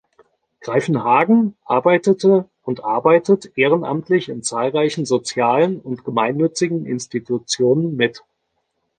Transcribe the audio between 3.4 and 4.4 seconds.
ehrenamtlich